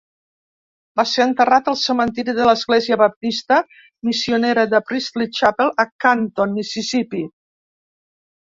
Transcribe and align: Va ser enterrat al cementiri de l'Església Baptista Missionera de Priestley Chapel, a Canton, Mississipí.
Va 0.99 1.03
ser 1.09 1.25
enterrat 1.29 1.67
al 1.71 1.75
cementiri 1.81 2.33
de 2.39 2.47
l'Església 2.51 2.97
Baptista 3.01 3.59
Missionera 4.09 4.65
de 4.73 4.81
Priestley 4.89 5.31
Chapel, 5.41 5.73
a 5.85 5.87
Canton, 6.07 6.57
Mississipí. 6.57 7.23